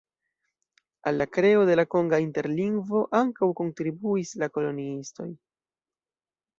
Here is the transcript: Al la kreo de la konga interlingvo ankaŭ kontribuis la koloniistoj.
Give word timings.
Al 1.11 1.19
la 1.21 1.27
kreo 1.35 1.67
de 1.71 1.75
la 1.81 1.85
konga 1.97 2.21
interlingvo 2.25 3.05
ankaŭ 3.23 3.53
kontribuis 3.63 4.35
la 4.45 4.53
koloniistoj. 4.59 5.33